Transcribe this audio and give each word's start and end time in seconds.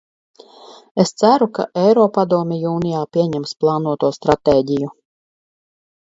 Es 1.01 1.09
ceru, 1.23 1.47
ka 1.57 1.65
Eiropadome 1.81 2.57
jūnijā 2.61 3.01
pieņems 3.17 3.53
plānoto 3.65 4.09
stratēģiju. 4.17 4.89